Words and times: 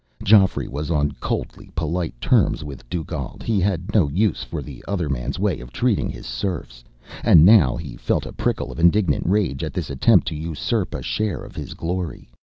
Geoffrey 0.23 0.67
was 0.67 0.89
on 0.89 1.11
coldly 1.19 1.69
polite 1.75 2.19
terms 2.19 2.63
with 2.63 2.89
Dugald 2.89 3.43
he 3.43 3.59
had 3.59 3.93
no 3.93 4.09
use 4.09 4.41
for 4.41 4.63
the 4.63 4.83
other 4.87 5.07
man's 5.09 5.37
way 5.37 5.59
of 5.59 5.71
treating 5.71 6.09
his 6.09 6.25
serfs 6.25 6.83
and 7.23 7.45
now 7.45 7.75
he 7.75 7.97
felt 7.97 8.25
a 8.25 8.33
prickle 8.33 8.71
of 8.71 8.79
indignant 8.79 9.27
rage 9.27 9.63
at 9.63 9.73
this 9.73 9.91
attempt 9.91 10.27
to 10.29 10.35
usurp 10.35 10.95
a 10.95 11.03
share 11.03 11.43
of 11.43 11.55
his 11.55 11.75
glory. 11.75 12.31